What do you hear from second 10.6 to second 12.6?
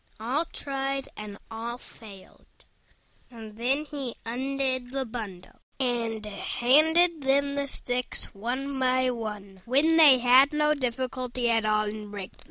difficulty at all in breaking them.